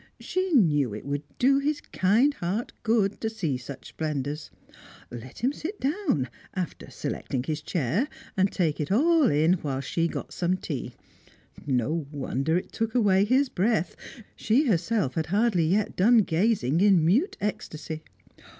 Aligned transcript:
She 0.19 0.51
knew 0.53 0.95
it 0.95 1.05
would 1.05 1.21
do 1.37 1.59
his 1.59 1.79
kind 1.79 2.33
heart 2.33 2.73
good 2.81 3.21
to 3.21 3.29
see 3.29 3.55
such 3.55 3.89
splendours! 3.89 4.49
Let 5.11 5.43
him 5.43 5.53
sit 5.53 5.79
down 5.79 6.27
after 6.55 6.89
selecting 6.89 7.43
his 7.43 7.61
chair 7.61 8.07
and 8.35 8.51
take 8.51 8.79
it 8.79 8.91
all 8.91 9.29
in 9.29 9.59
whilst 9.61 9.87
she 9.91 10.07
got 10.07 10.33
some 10.33 10.57
tea. 10.57 10.95
No 11.67 12.07
wonder 12.11 12.57
it 12.57 12.71
took 12.71 12.95
away 12.95 13.25
his 13.25 13.47
breath! 13.47 13.95
She 14.35 14.65
herself 14.65 15.13
had 15.13 15.27
hardly 15.27 15.67
yet 15.67 15.95
done 15.95 16.23
gazing 16.23 16.81
in 16.81 17.05
mute 17.05 17.37
ecstasy. 17.39 18.03